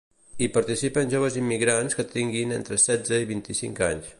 [0.43, 4.09] Hi participen joves immigrants que tinguin entre setze i vint-i-cinc anys.